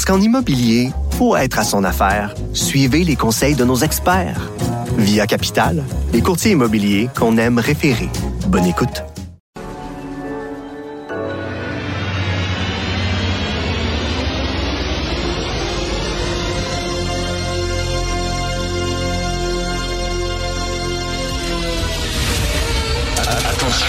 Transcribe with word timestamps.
Parce 0.00 0.16
qu'en 0.16 0.24
immobilier, 0.24 0.92
pour 1.18 1.36
être 1.36 1.58
à 1.58 1.62
son 1.62 1.84
affaire, 1.84 2.34
suivez 2.54 3.04
les 3.04 3.16
conseils 3.16 3.54
de 3.54 3.66
nos 3.66 3.76
experts. 3.76 4.50
Via 4.96 5.26
Capital, 5.26 5.84
les 6.14 6.22
courtiers 6.22 6.52
immobiliers 6.52 7.10
qu'on 7.14 7.36
aime 7.36 7.58
référer. 7.58 8.08
Bonne 8.48 8.64
écoute. 8.64 9.09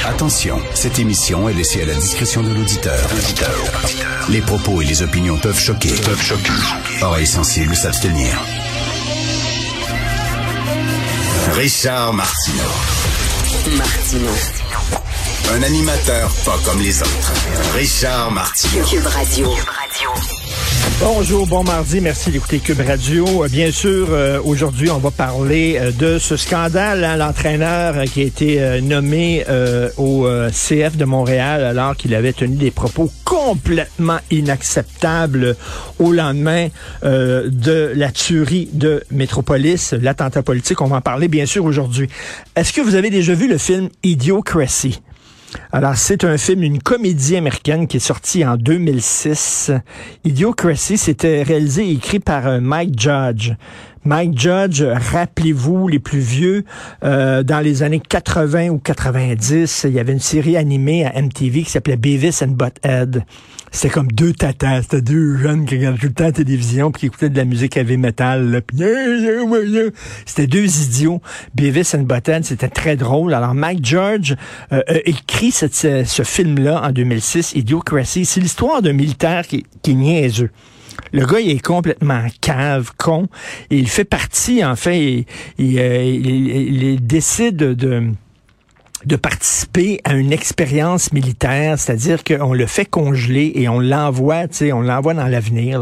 Attention, 0.05 0.61
cette 0.73 0.99
émission 0.99 1.47
est 1.47 1.53
laissée 1.53 1.81
à 1.81 1.85
la 1.85 1.93
discrétion 1.93 2.43
de 2.43 2.49
l'auditeur. 2.49 2.99
Les 4.29 4.41
propos 4.41 4.81
et 4.81 4.85
les 4.85 5.01
opinions 5.01 5.37
peuvent 5.37 5.59
choquer. 5.59 5.93
Peuvent 6.03 6.21
choquer. 6.21 6.51
Oreilles 7.01 7.27
sensibles 7.27 7.75
s'abstenir. 7.75 8.37
Richard 11.53 12.13
Martineau. 12.13 12.71
Martino. 13.77 14.31
Un 15.53 15.63
animateur 15.63 16.29
pas 16.45 16.57
comme 16.65 16.81
les 16.81 17.01
autres. 17.01 17.33
Richard 17.75 18.31
Martineau. 18.31 18.85
Cube 18.85 19.07
Radio. 19.07 19.53
Bonjour, 20.99 21.47
bon 21.47 21.63
mardi, 21.63 21.99
merci 21.99 22.29
d'écouter 22.29 22.59
Cube 22.59 22.79
Radio. 22.79 23.43
Euh, 23.43 23.47
Bien 23.47 23.71
sûr, 23.71 24.07
euh, 24.11 24.39
aujourd'hui, 24.43 24.91
on 24.91 24.99
va 24.99 25.09
parler 25.09 25.77
euh, 25.79 25.91
de 25.91 26.19
ce 26.19 26.37
scandale, 26.37 27.03
hein, 27.03 27.17
l'entraîneur 27.17 28.03
qui 28.05 28.21
a 28.21 28.25
été 28.25 28.81
nommé 28.81 29.43
au 29.97 30.27
CF 30.51 30.97
de 30.97 31.05
Montréal 31.05 31.63
alors 31.63 31.95
qu'il 31.95 32.13
avait 32.13 32.33
tenu 32.33 32.55
des 32.55 32.71
propos 32.71 33.11
complètement 33.25 34.19
inacceptables 34.29 35.55
au 35.99 36.11
lendemain 36.11 36.67
de 37.03 37.91
la 37.95 38.11
tuerie 38.11 38.69
de 38.73 39.03
Métropolis, 39.11 39.93
l'attentat 39.99 40.43
politique. 40.43 40.81
On 40.81 40.87
va 40.87 40.97
en 40.97 41.01
parler 41.01 41.27
bien 41.27 41.45
sûr 41.45 41.65
aujourd'hui. 41.65 42.09
Est-ce 42.55 42.73
que 42.73 42.81
vous 42.81 42.95
avez 42.95 43.09
déjà 43.09 43.33
vu 43.33 43.47
le 43.47 43.57
film 43.57 43.89
Idiocracy? 44.03 45.01
Alors, 45.71 45.95
c'est 45.95 46.23
un 46.23 46.37
film, 46.37 46.63
une 46.63 46.81
comédie 46.81 47.35
américaine 47.35 47.87
qui 47.87 47.97
est 47.97 48.01
sortie 48.01 48.45
en 48.45 48.57
2006. 48.57 49.71
Idiocracy, 50.23 50.97
c'était 50.97 51.43
réalisé 51.43 51.87
et 51.87 51.91
écrit 51.91 52.19
par 52.19 52.47
euh, 52.47 52.59
Mike 52.59 52.99
Judge. 52.99 53.53
Mike 54.03 54.39
Judge, 54.39 54.81
rappelez-vous, 54.81 55.87
les 55.87 55.99
plus 55.99 56.19
vieux, 56.19 56.65
euh, 57.03 57.43
dans 57.43 57.59
les 57.59 57.83
années 57.83 57.99
80 57.99 58.69
ou 58.69 58.79
90, 58.79 59.85
il 59.87 59.93
y 59.93 59.99
avait 59.99 60.13
une 60.13 60.19
série 60.19 60.57
animée 60.57 61.05
à 61.05 61.21
MTV 61.21 61.63
qui 61.63 61.69
s'appelait 61.69 61.97
Beavis 61.97 62.41
and 62.43 62.53
Butthead. 62.53 63.23
C'était 63.73 63.89
comme 63.93 64.11
deux 64.11 64.33
tatas, 64.33 64.81
c'était 64.81 65.01
deux 65.01 65.37
jeunes 65.37 65.65
qui 65.65 65.75
regardaient 65.77 65.97
tout 65.97 66.07
le 66.07 66.13
temps 66.13 66.25
la 66.25 66.31
télévision 66.33 66.91
puis 66.91 66.99
qui 66.99 67.05
écoutaient 67.07 67.29
de 67.29 67.37
la 67.37 67.45
musique 67.45 67.77
heavy 67.77 67.95
metal. 67.97 68.61
C'était 70.25 70.47
deux 70.47 70.81
idiots. 70.83 71.21
Beavis 71.55 71.95
and 71.95 72.03
Butthead, 72.03 72.43
c'était 72.43 72.67
très 72.67 72.97
drôle. 72.97 73.33
Alors 73.33 73.53
Mike 73.53 73.85
Judge 73.85 74.33
euh, 74.73 74.81
écrit 75.05 75.51
cette- 75.51 75.73
ce, 75.73 76.23
film-là 76.23 76.81
en 76.85 76.91
2006, 76.91 77.53
Idiocracy. 77.55 78.25
C'est 78.25 78.41
l'histoire 78.41 78.81
d'un 78.81 78.93
militaire 78.93 79.47
qui, 79.47 79.65
qui 79.81 79.91
est 79.91 79.95
niaiseux. 79.95 80.49
Le 81.13 81.25
gars, 81.25 81.39
il 81.39 81.49
est 81.51 81.65
complètement 81.65 82.25
cave, 82.41 82.91
con. 82.97 83.27
Il 83.69 83.87
fait 83.87 84.03
partie, 84.05 84.63
en 84.63 84.75
fait, 84.75 84.99
il, 85.01 85.25
il, 85.57 85.79
euh, 85.79 86.03
il- 86.03 86.83
il 86.83 87.05
décide 87.07 87.55
de 87.55 88.03
de 89.05 89.15
participer 89.15 90.01
à 90.03 90.13
une 90.13 90.31
expérience 90.31 91.13
militaire, 91.13 91.79
c'est-à-dire 91.79 92.23
qu'on 92.23 92.53
le 92.53 92.65
fait 92.65 92.85
congeler 92.85 93.51
et 93.55 93.69
on 93.69 93.79
l'envoie, 93.79 94.47
tu 94.47 94.57
sais, 94.57 94.73
on 94.73 94.81
l'envoie 94.81 95.13
dans 95.13 95.27
l'avenir. 95.27 95.81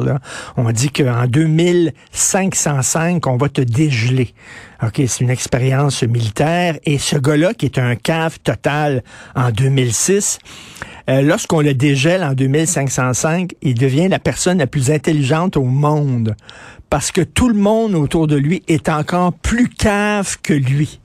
On 0.57 0.71
dit 0.71 0.89
qu'en 0.89 1.27
2505, 1.27 3.25
on 3.27 3.37
va 3.37 3.49
te 3.49 3.61
dégeler. 3.61 4.33
OK, 4.81 5.01
c'est 5.07 5.21
une 5.21 5.29
expérience 5.29 6.03
militaire. 6.03 6.77
Et 6.85 6.97
ce 6.97 7.17
gars-là, 7.17 7.53
qui 7.53 7.65
est 7.65 7.77
un 7.77 7.95
cave 7.95 8.39
total 8.39 9.03
en 9.35 9.51
2006, 9.51 10.39
euh, 11.09 11.21
lorsqu'on 11.21 11.61
le 11.61 11.73
dégèle 11.73 12.23
en 12.23 12.33
2505, 12.33 13.53
il 13.61 13.73
devient 13.73 14.07
la 14.07 14.19
personne 14.19 14.59
la 14.59 14.67
plus 14.67 14.91
intelligente 14.91 15.57
au 15.57 15.63
monde 15.63 16.35
parce 16.89 17.11
que 17.11 17.21
tout 17.21 17.49
le 17.49 17.55
monde 17.55 17.93
autour 17.93 18.27
de 18.27 18.35
lui 18.35 18.63
est 18.67 18.89
encore 18.89 19.33
plus 19.33 19.69
cave 19.69 20.37
que 20.41 20.53
lui. 20.53 20.99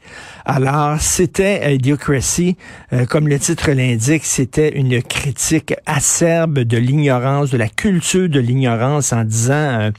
Alors, 0.47 1.01
c'était 1.01 1.61
euh, 1.65 1.73
Idiocracy, 1.73 2.57
euh, 2.93 3.07
comme 3.07 3.29
le 3.29 3.39
titre 3.39 3.71
l'indique, 3.73 4.25
c'était 4.25 4.77
une 4.77 5.03
critique 5.03 5.75
acerbe 5.87 6.61
de 6.61 6.77
l'ignorance, 6.79 7.51
de 7.51 7.59
la 7.59 7.69
culture 7.69 8.29
de 8.29 8.41
l'ignorance 8.41 9.13
en 9.13 9.25
disant 9.25 9.55
euh, 9.55 9.91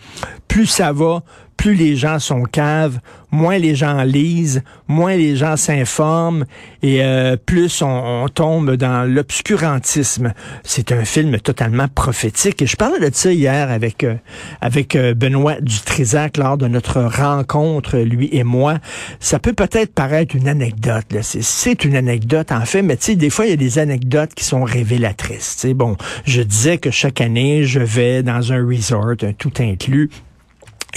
plus 0.47 0.65
ça 0.65 0.91
va, 0.91 1.23
plus 1.57 1.75
les 1.75 1.95
gens 1.95 2.19
sont 2.19 2.43
caves, 2.43 2.99
moins 3.31 3.57
les 3.57 3.75
gens 3.75 4.03
lisent, 4.03 4.63
moins 4.87 5.15
les 5.15 5.35
gens 5.35 5.57
s'informent 5.57 6.45
et 6.81 7.03
euh, 7.03 7.35
plus 7.43 7.81
on, 7.81 8.27
tombe 8.33 8.75
dans 8.75 9.09
l'obscurantisme. 9.09 10.33
C'est 10.63 10.91
un 10.91 11.05
film 11.05 11.37
totalement 11.39 11.87
prophétique. 11.87 12.61
Et 12.61 12.67
je 12.67 12.75
parlais 12.75 12.99
de 12.99 13.13
ça 13.15 13.31
hier 13.31 13.69
avec 13.69 14.03
euh, 14.03 14.15
avec 14.61 14.95
euh, 14.95 15.13
Benoît 15.13 15.59
Dutrisac 15.61 16.37
lors 16.37 16.57
de 16.57 16.67
notre 16.67 17.01
rencontre, 17.01 17.97
lui 17.97 18.29
et 18.31 18.43
moi. 18.43 18.79
Ça 19.19 19.39
peut 19.39 19.53
peut-être 19.53 19.93
paraître 19.93 20.35
une 20.35 20.47
anecdote. 20.47 21.05
C'est- 21.21 21.75
une 21.85 21.97
anecdote 21.97 22.51
en 22.51 22.65
fait, 22.65 22.81
mais 22.81 22.95
tu 22.95 23.03
sais, 23.03 23.15
des 23.15 23.29
fois 23.29 23.45
il 23.45 23.49
y 23.49 23.53
a 23.53 23.57
des 23.57 23.79
anecdotes 23.79 24.33
qui 24.33 24.45
sont 24.45 24.63
révélatrices. 24.63 25.55
tu 25.55 25.67
sais. 25.67 25.73
Bon, 25.73 25.97
je 26.25 26.41
disais 26.41 26.77
que 26.77 26.89
chaque 26.89 27.21
année 27.21 27.63
je 27.65 27.79
vais 27.79 28.23
dans 28.23 28.53
un 28.53 28.65
resort, 28.65 29.15
un 29.23 29.33
tout 29.33 29.51
inclus. 29.59 30.09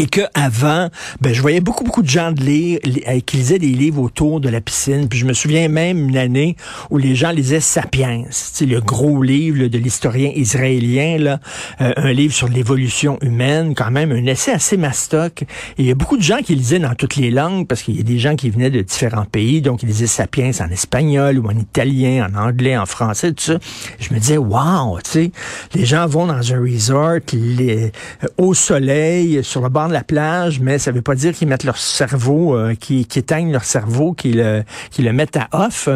Et 0.00 0.06
que 0.06 0.20
avant, 0.34 0.88
ben 1.20 1.34
je 1.34 1.40
voyais 1.42 1.60
beaucoup 1.60 1.82
beaucoup 1.82 2.02
de 2.02 2.08
gens 2.08 2.30
de 2.30 2.40
lire, 2.40 2.78
li- 2.84 3.02
euh, 3.08 3.18
qui 3.20 3.36
lisaient 3.38 3.58
des 3.58 3.66
livres 3.66 4.00
autour 4.00 4.40
de 4.40 4.48
la 4.48 4.60
piscine. 4.60 5.08
Puis 5.08 5.18
je 5.18 5.26
me 5.26 5.32
souviens 5.32 5.68
même 5.68 6.08
une 6.08 6.16
année 6.16 6.54
où 6.90 6.98
les 6.98 7.16
gens 7.16 7.30
lisaient 7.32 7.60
Sapiens, 7.60 8.22
le 8.60 8.80
gros 8.80 9.22
livre 9.22 9.66
de 9.66 9.78
l'historien 9.78 10.30
israélien 10.36 11.18
là, 11.18 11.40
euh, 11.80 11.92
un 11.96 12.12
livre 12.12 12.32
sur 12.32 12.48
l'évolution 12.48 13.18
humaine, 13.22 13.74
quand 13.74 13.90
même 13.90 14.12
un 14.12 14.24
essai 14.26 14.52
assez 14.52 14.76
mastoc. 14.76 15.42
Et 15.42 15.46
il 15.78 15.86
y 15.86 15.90
a 15.90 15.94
beaucoup 15.96 16.16
de 16.16 16.22
gens 16.22 16.38
qui 16.44 16.54
lisaient 16.54 16.78
dans 16.78 16.94
toutes 16.94 17.16
les 17.16 17.32
langues 17.32 17.66
parce 17.66 17.82
qu'il 17.82 17.96
y 17.96 18.00
a 18.00 18.04
des 18.04 18.18
gens 18.20 18.36
qui 18.36 18.50
venaient 18.50 18.70
de 18.70 18.82
différents 18.82 19.24
pays, 19.24 19.60
donc 19.62 19.82
ils 19.82 19.88
lisaient 19.88 20.06
Sapiens 20.06 20.52
en 20.60 20.70
espagnol 20.70 21.38
ou 21.40 21.48
en 21.48 21.58
italien, 21.58 22.28
en 22.32 22.38
anglais, 22.38 22.76
en 22.76 22.86
français, 22.86 23.32
tout 23.32 23.42
ça. 23.42 23.58
Je 23.98 24.14
me 24.14 24.20
disais 24.20 24.38
wow, 24.38 24.98
tu 25.02 25.10
sais, 25.10 25.32
les 25.74 25.84
gens 25.84 26.06
vont 26.06 26.26
dans 26.26 26.52
un 26.52 26.60
resort 26.60 27.18
les, 27.32 27.90
euh, 28.22 28.26
au 28.36 28.54
soleil 28.54 29.42
sur 29.42 29.60
le 29.60 29.68
bord 29.68 29.87
de 29.88 29.92
la 29.92 30.04
plage, 30.04 30.60
mais 30.60 30.78
ça 30.78 30.92
veut 30.92 31.02
pas 31.02 31.14
dire 31.14 31.32
qu'ils 31.32 31.48
mettent 31.48 31.64
leur 31.64 31.78
cerveau, 31.78 32.56
euh, 32.56 32.74
qu'ils 32.74 33.00
éteignent 33.16 33.52
leur 33.52 33.64
cerveau, 33.64 34.12
qu'ils 34.12 34.36
le, 34.38 34.62
le 34.98 35.12
mettent 35.12 35.36
à 35.36 35.48
off. 35.52 35.88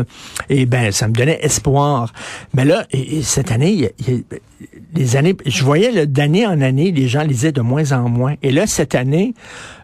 Et 0.48 0.66
ben, 0.66 0.91
ça 0.92 1.08
me 1.08 1.12
donnait 1.12 1.38
espoir. 1.42 2.12
Mais 2.54 2.64
là, 2.64 2.84
et- 2.92 3.19
et 3.19 3.22
cette 3.22 3.52
année, 3.52 3.72
y 3.72 3.84
a- 3.86 3.91
y 4.10 4.14
a- 4.14 4.36
les 4.94 5.16
années, 5.16 5.36
je 5.44 5.64
voyais 5.64 6.06
d'année 6.06 6.47
en 6.47 6.60
année, 6.60 6.92
les 6.92 7.08
gens 7.08 7.22
lisaient 7.22 7.50
de 7.52 7.61
moins 7.62 7.90
en 7.93 8.08
moins. 8.08 8.34
Et 8.43 8.52
là, 8.52 8.66
cette 8.69 8.94
année, 8.94 9.34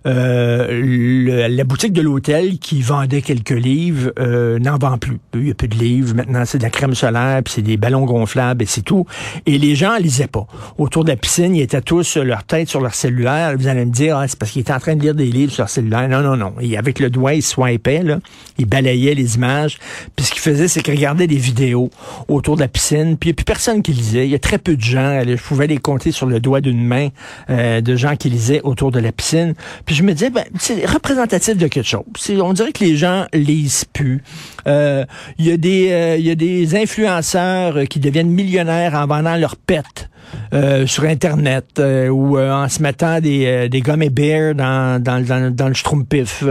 euh, 0.06 0.69
le- 0.71 1.49
la 1.49 1.65
boutique 1.65 1.93
de 1.93 2.00
l'hôtel 2.00 2.59
qui 2.59 2.81
vendait 2.81 3.21
quelques 3.23 3.50
livres 3.50 4.12
euh, 4.21 4.59
n'en 4.61 4.79
vend 4.79 4.97
plus. 4.99 5.19
Il 5.35 5.49
y 5.49 5.50
a 5.50 5.55
plus 5.55 5.69
de 5.69 5.75
livres. 5.75 6.15
Maintenant, 6.15 6.44
c'est 6.44 6.59
de 6.59 6.62
la 6.62 6.71
crème 6.71 6.94
solaire, 6.94 7.43
puis 7.44 7.55
c'est 7.56 7.62
des 7.62 7.77
ballons 7.77 8.05
gonflables, 8.05 8.62
et 8.62 8.67
c'est 8.67 8.82
tout. 8.82 9.05
Et 9.47 9.59
les 9.59 9.75
gens 9.75 9.97
lisaient 9.99 10.29
pas. 10.29 10.47
Autour 10.79 11.05
de 11.05 11.11
la 11.11 11.17
piscine, 11.17 11.56
ils 11.56 11.62
étaient 11.62 11.81
tous 11.82 12.17
euh, 12.17 12.23
leur 12.23 12.44
tête 12.44 12.69
sur 12.69 12.81
leur 12.81 12.94
cellulaire. 12.94 13.56
Vous 13.59 13.67
allez 13.67 13.85
me 13.85 13.91
dire, 13.91 13.98
ah, 14.00 14.25
c'est 14.27 14.39
parce 14.39 14.53
qu'ils 14.53 14.62
étaient 14.62 14.73
en 14.73 14.81
train 14.81 14.97
de 14.97 15.03
lire 15.03 15.15
des 15.15 15.27
livres 15.27 15.53
sur 15.53 15.69
cellulaire. 15.69 16.09
Non, 16.09 16.21
non, 16.21 16.37
non. 16.37 16.55
Et 16.61 16.77
avec 16.77 16.99
le 17.00 17.11
doigt, 17.11 17.35
ils 17.35 17.43
swipaient, 17.43 18.03
là. 18.03 18.19
Ils 18.59 18.67
balayaient 18.67 19.15
les 19.15 19.37
images. 19.37 19.79
Puis 20.17 20.27
ce 20.27 20.33
qu'ils 20.33 20.41
faisaient, 20.41 20.69
c'est 20.69 20.83
qu'ils 20.83 20.95
regardaient 20.95 21.27
des 21.27 21.37
vidéos 21.37 21.91
autour 22.29 22.56
de 22.56 22.61
la 22.61 22.69
piscine. 22.69 23.17
Puis 23.17 23.31
il 23.31 23.33
n'y 23.33 23.35
a 23.35 23.37
plus 23.37 23.45
personne 23.45 23.83
qui 23.83 23.93
lisait. 23.93 24.27
Il 24.27 24.31
y 24.31 24.35
a 24.35 24.39
très 24.39 24.59
peu 24.59 24.77
de 24.77 24.83
gens. 24.83 25.23
Je 25.27 25.43
pouvais 25.43 25.67
les 25.67 25.79
compter 25.79 26.12
sur 26.12 26.27
le 26.27 26.41
doigt 26.41 26.61
d'une 26.61 26.85
main 26.85 27.09
euh, 27.50 27.81
de 27.81 27.97
gens 27.97 28.17
qui 28.17 28.31
lisaient 28.31 28.61
autour 28.62 28.91
de 28.91 29.00
la 29.00 29.12
piscine. 29.12 29.55
Puis 29.85 29.95
je 29.95 30.03
me 30.03 30.12
disais, 30.12 30.31
ben, 30.31 30.44
c'est 30.59 30.87
représentatif 30.87 31.56
de 31.56 31.67
quelque 31.67 31.87
chose. 31.87 32.03
On 32.41 32.53
dirait 32.53 32.73
que 32.73 32.85
les 32.85 32.97
gens 32.97 33.27
lisent 33.33 33.85
plus. 33.85 34.23
Euh, 34.67 35.05
Il 35.39 35.47
y 35.47 35.53
a 35.53 35.56
des, 35.56 35.91
euh, 35.91 36.17
il 36.17 36.27
y 36.27 36.31
a 36.31 36.35
des 36.35 36.77
influenceurs 36.77 37.79
euh, 37.79 37.85
qui 37.85 38.01
deviennent 38.01 38.31
millionnaires 38.31 38.94
en 38.94 39.06
vendant 39.06 39.37
leurs 39.37 39.56
pets. 39.56 40.09
Euh, 40.55 40.87
sur 40.87 41.05
Internet 41.05 41.67
euh, 41.79 42.09
ou 42.09 42.39
euh, 42.39 42.53
en 42.53 42.69
se 42.69 42.83
mettant 42.83 43.21
des, 43.21 43.69
des 43.69 43.81
gommes 43.81 44.03
et 44.03 44.11
bears 44.11 44.55
dans, 44.55 45.03
dans, 45.03 45.25
dans, 45.25 45.55
dans 45.55 45.69
le 45.69 45.75
schtroumpif. 45.75 46.43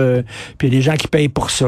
puis 0.57 0.67
il 0.67 0.73
y 0.73 0.77
a 0.77 0.79
des 0.79 0.81
gens 0.81 0.95
qui 0.95 1.07
payent 1.07 1.29
pour 1.29 1.49
ça. 1.49 1.67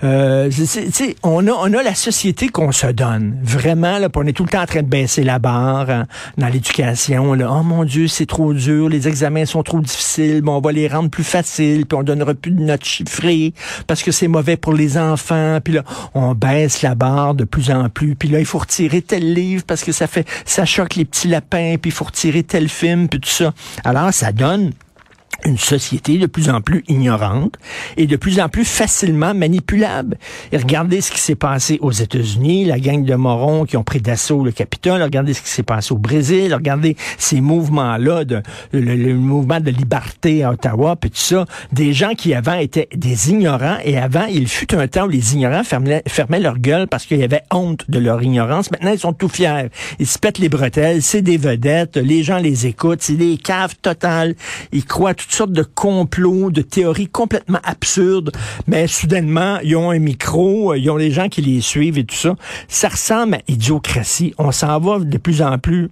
c'est, 0.00 1.16
on, 1.22 1.46
a, 1.46 1.50
on 1.50 1.72
a 1.72 1.82
la 1.82 1.94
société 1.94 2.48
qu'on 2.48 2.72
se 2.72 2.88
donne. 2.88 3.38
Vraiment, 3.42 3.98
là, 3.98 4.08
on 4.14 4.26
est 4.26 4.32
tout 4.32 4.44
le 4.44 4.50
temps 4.50 4.62
en 4.62 4.66
train 4.66 4.82
de 4.82 4.88
baisser 4.88 5.22
la 5.22 5.38
barre 5.38 5.90
hein, 5.90 6.06
dans 6.36 6.48
l'éducation. 6.48 7.34
Là. 7.34 7.48
Oh 7.50 7.62
mon 7.62 7.84
Dieu, 7.84 8.08
c'est 8.08 8.26
trop 8.26 8.52
dur, 8.52 8.88
les 8.88 9.08
examens 9.08 9.44
sont 9.44 9.62
trop 9.62 9.80
difficiles, 9.80 10.42
bon, 10.42 10.56
on 10.56 10.60
va 10.60 10.72
les 10.72 10.88
rendre 10.88 11.08
plus 11.08 11.24
faciles, 11.24 11.86
puis 11.86 11.96
on 11.96 12.02
donnera 12.02 12.34
plus 12.34 12.50
de 12.50 12.62
notes 12.62 12.84
chiffrées 12.84 13.52
parce 13.86 14.02
que 14.02 14.10
c'est 14.10 14.28
mauvais 14.28 14.56
pour 14.56 14.72
les 14.72 14.98
enfants. 14.98 15.58
Puis 15.62 15.74
là, 15.74 15.84
on 16.14 16.34
baisse 16.34 16.82
la 16.82 16.94
barre 16.94 17.34
de 17.34 17.44
plus 17.44 17.70
en 17.70 17.88
plus. 17.88 18.16
Puis 18.16 18.28
là, 18.28 18.40
il 18.40 18.46
faut 18.46 18.58
retirer 18.58 19.02
tel 19.02 19.32
livre 19.32 19.64
parce 19.66 19.84
que 19.84 19.92
ça 19.92 20.06
fait 20.06 20.26
ça 20.44 20.64
choque 20.64 20.96
les 20.96 21.04
petits 21.04 21.28
lapins, 21.38 21.76
puis 21.80 21.90
il 21.90 21.94
faut 21.94 22.04
retirer 22.04 22.42
tel 22.42 22.68
film, 22.68 23.08
puis 23.08 23.20
tout 23.20 23.28
ça. 23.28 23.52
Alors, 23.84 24.12
ça 24.12 24.32
donne 24.32 24.72
une 25.44 25.58
société 25.58 26.18
de 26.18 26.26
plus 26.26 26.50
en 26.50 26.60
plus 26.60 26.84
ignorante 26.88 27.54
et 27.96 28.06
de 28.06 28.16
plus 28.16 28.40
en 28.40 28.48
plus 28.48 28.64
facilement 28.64 29.34
manipulable. 29.34 30.18
Et 30.50 30.56
regardez 30.56 31.00
ce 31.00 31.12
qui 31.12 31.20
s'est 31.20 31.36
passé 31.36 31.78
aux 31.80 31.92
États-Unis, 31.92 32.64
la 32.64 32.80
gang 32.80 33.04
de 33.04 33.14
morons 33.14 33.64
qui 33.64 33.76
ont 33.76 33.84
pris 33.84 34.00
d'assaut 34.00 34.44
le 34.44 34.50
Capitole, 34.50 35.00
regardez 35.02 35.34
ce 35.34 35.42
qui 35.42 35.48
s'est 35.48 35.62
passé 35.62 35.92
au 35.92 35.98
Brésil, 35.98 36.52
regardez 36.52 36.96
ces 37.18 37.40
mouvements-là, 37.40 38.24
de, 38.24 38.42
le, 38.72 39.14
mouvement 39.14 39.60
de 39.60 39.70
liberté 39.70 40.42
à 40.42 40.50
Ottawa, 40.50 40.96
puis 40.96 41.10
tout 41.10 41.16
ça, 41.16 41.44
des 41.72 41.92
gens 41.92 42.14
qui 42.14 42.34
avant 42.34 42.54
étaient 42.54 42.88
des 42.94 43.30
ignorants 43.30 43.78
et 43.84 43.96
avant, 43.96 44.26
il 44.26 44.48
fut 44.48 44.74
un 44.74 44.88
temps 44.88 45.06
où 45.06 45.08
les 45.08 45.34
ignorants 45.34 45.62
fermaient, 45.62 46.02
leur 46.40 46.58
gueule 46.58 46.88
parce 46.88 47.06
qu'ils 47.06 47.22
avaient 47.22 47.42
honte 47.52 47.84
de 47.88 47.98
leur 47.98 48.22
ignorance. 48.22 48.70
Maintenant, 48.70 48.92
ils 48.92 48.98
sont 48.98 49.12
tout 49.12 49.28
fiers. 49.28 49.68
Ils 49.98 50.06
se 50.06 50.18
pètent 50.18 50.38
les 50.38 50.48
bretelles, 50.48 51.02
c'est 51.02 51.22
des 51.22 51.36
vedettes, 51.36 51.96
les 51.96 52.22
gens 52.22 52.38
les 52.38 52.66
écoutent, 52.66 53.02
c'est 53.02 53.14
des 53.14 53.36
caves 53.36 53.76
totales. 53.80 54.34
Ils 54.72 54.84
croient 54.84 55.14
toutes 55.28 55.36
sortes 55.36 55.52
de 55.52 55.62
complots, 55.62 56.50
de 56.50 56.62
théories 56.62 57.06
complètement 57.06 57.58
absurdes, 57.62 58.32
mais 58.66 58.86
soudainement, 58.86 59.58
ils 59.62 59.76
ont 59.76 59.90
un 59.90 59.98
micro, 59.98 60.74
ils 60.74 60.88
ont 60.88 60.96
les 60.96 61.10
gens 61.10 61.28
qui 61.28 61.42
les 61.42 61.60
suivent 61.60 61.98
et 61.98 62.04
tout 62.04 62.16
ça. 62.16 62.34
Ça 62.66 62.88
ressemble 62.88 63.34
à 63.34 63.38
idiocratie. 63.46 64.32
On 64.38 64.52
s'en 64.52 64.80
va 64.80 65.00
de 65.00 65.18
plus 65.18 65.42
en 65.42 65.58
plus, 65.58 65.90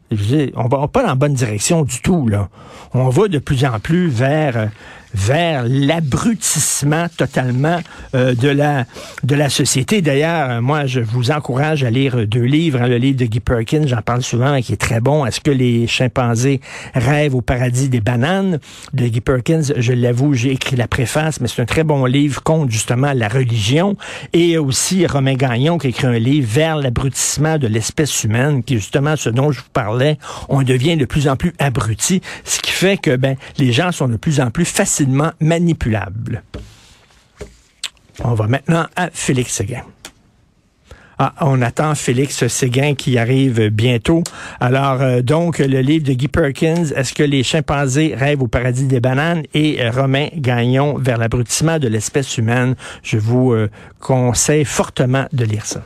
on 0.55 0.69
va 0.69 0.89
pas 0.89 1.03
dans 1.03 1.09
la 1.09 1.15
bonne 1.15 1.35
direction 1.35 1.83
du 1.83 2.01
tout, 2.01 2.29
là. 2.29 2.49
On 2.95 3.11
va 3.11 3.29
de 3.29 3.39
plus 3.39 3.67
en 3.67 3.79
plus 3.79 4.09
vers 4.09 4.57
euh, 4.57 4.67
vers 5.17 5.65
l'abrutissement 5.67 7.07
totalement 7.17 7.81
euh, 8.15 8.35
de 8.35 8.49
la 8.49 8.85
de 9.25 9.35
la 9.35 9.49
société. 9.49 10.03
D'ailleurs, 10.03 10.61
moi, 10.63 10.87
je 10.87 11.01
vous 11.01 11.31
encourage 11.31 11.83
à 11.83 11.91
lire 11.91 12.27
deux 12.27 12.43
livres. 12.43 12.81
Hein, 12.83 12.89
le 12.89 12.99
livre 12.99 13.19
de 13.19 13.25
Guy 13.25 13.41
Perkins, 13.41 13.87
j'en 13.87 14.03
parle 14.03 14.23
souvent, 14.23 14.61
qui 14.61 14.75
est 14.75 14.77
très 14.77 15.01
bon. 15.01 15.25
Est-ce 15.25 15.41
que 15.41 15.51
les 15.51 15.87
chimpanzés 15.87 16.61
rêvent 16.95 17.35
au 17.35 17.41
paradis 17.41 17.89
des 17.89 18.01
bananes? 18.01 18.59
De 18.93 19.09
Guy 19.09 19.21
Perkins 19.21 19.63
Je 19.77 19.93
l'avoue, 19.93 20.35
j'ai 20.35 20.53
écrit 20.53 20.77
la 20.77 20.87
préface, 20.87 21.41
mais 21.41 21.49
c'est 21.49 21.63
un 21.63 21.67
très 21.67 21.85
bon 21.85 22.05
livre 22.05 22.43
contre 22.43 22.71
justement 22.71 23.13
la 23.15 23.29
religion. 23.29 23.97
Et 24.33 24.59
aussi 24.59 25.07
Romain 25.07 25.35
Gagnon 25.35 25.79
qui 25.79 25.89
écrit 25.89 26.07
un 26.07 26.19
livre 26.19 26.49
vers 26.49 26.77
l'abrutissement 26.77 27.59
de 27.59 27.67
l'espèce 27.67 28.25
humaine, 28.25 28.63
qui 28.63 28.75
est 28.75 28.79
justement 28.79 29.17
ce 29.17 29.31
dont 29.31 29.51
je 29.51 29.61
vous 29.61 29.71
parlais. 29.73 30.19
On 30.49 30.63
devient 30.63 30.97
de 30.97 31.05
plus 31.05 31.29
en 31.29 31.37
plus 31.37 31.55
abruti, 31.59 32.21
ce 32.45 32.61
qui 32.61 32.71
fait 32.71 32.99
que 32.99 33.17
ben 33.17 33.37
les 33.59 33.73
gens 33.73 33.93
sont 33.93 34.09
de 34.09 34.17
plus 34.17 34.41
en 34.41 34.51
plus 34.51 34.65
facilement 35.07 35.33
manipulable. 35.41 36.43
On 38.25 38.35
va 38.35 38.47
maintenant 38.47 38.87
à 38.97 39.11
Félix 39.13 39.53
Séguin. 39.53 39.83
Ah, 41.19 41.33
on 41.41 41.63
attend 41.63 41.95
Félix 41.95 42.47
Séguin 42.47 42.95
qui 42.95 43.17
arrive 43.17 43.69
bientôt. 43.69 44.23
Alors, 44.61 45.01
euh, 45.01 45.23
donc, 45.23 45.61
le 45.61 45.81
livre 45.81 46.05
de 46.05 46.13
Guy 46.13 46.29
Perkins, 46.29 46.85
Est-ce 46.95 47.15
que 47.15 47.23
les 47.23 47.43
chimpanzés 47.43 48.15
rêvent 48.15 48.43
au 48.43 48.49
paradis 48.49 48.85
des 48.85 49.01
bananes? 49.01 49.45
Et 49.55 49.81
euh, 49.81 49.91
Romain 49.91 50.29
Gagnon, 50.35 50.99
Vers 50.99 51.17
l'abrutissement 51.17 51.79
de 51.79 51.89
l'espèce 51.89 52.37
humaine. 52.37 52.75
Je 53.03 53.17
vous 53.17 53.53
euh, 53.53 53.71
conseille 53.99 54.67
fortement 54.67 55.27
de 55.33 55.45
lire 55.47 55.65
ça. 55.65 55.83